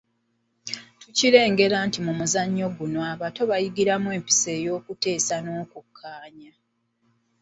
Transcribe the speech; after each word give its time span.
Tukirengera 0.99 1.77
nti 1.87 1.99
mu 2.05 2.11
muzannyo 2.19 2.67
guno 2.77 2.99
abato 3.13 3.41
bayigiramu 3.49 4.07
empisa 4.17 4.49
ey’okuteesa 4.57 5.35
n’okukkaanya. 5.41 6.53